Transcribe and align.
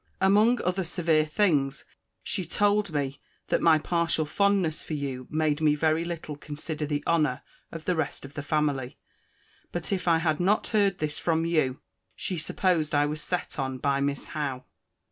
Among 0.19 0.59
other 0.63 0.83
severe 0.83 1.27
things, 1.27 1.85
she 2.23 2.43
told 2.43 2.91
me, 2.91 3.19
that 3.49 3.61
my 3.61 3.77
partial 3.77 4.25
fondness 4.25 4.83
for 4.83 4.95
you 4.95 5.27
made 5.29 5.61
me 5.61 5.75
very 5.75 6.03
little 6.03 6.35
consider 6.35 6.87
the 6.87 7.03
honour 7.05 7.43
of 7.71 7.85
the 7.85 7.95
rest 7.95 8.25
of 8.25 8.33
the 8.33 8.41
family: 8.41 8.97
but, 9.71 9.91
if 9.93 10.07
I 10.07 10.17
had 10.17 10.39
not 10.39 10.65
heard 10.69 10.97
this 10.97 11.19
from 11.19 11.45
you, 11.45 11.81
she 12.15 12.39
supposed 12.39 12.95
I 12.95 13.05
was 13.05 13.21
set 13.21 13.59
on 13.59 13.77
by 13.77 14.01
Miss 14.01 14.29
Howe. 14.29 14.63